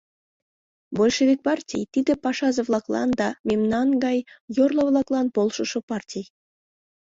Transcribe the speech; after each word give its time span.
—Большевик 0.97 1.39
партий— 1.47 1.87
тиде 1.93 2.13
пашазе-влаклан 2.23 3.09
да 3.19 3.29
мемнан 3.47 3.87
гай 4.03 4.17
йорло-влаклан 4.57 5.27
полшышо 5.35 5.79
партий. 5.89 6.25